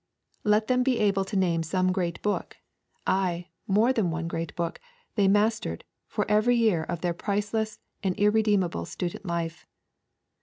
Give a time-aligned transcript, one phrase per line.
[0.43, 2.57] Let them be able to name some great book,
[3.05, 4.81] ay, more than one great book,
[5.13, 9.67] they mastered, for every year of their priceless and irredeemable student life.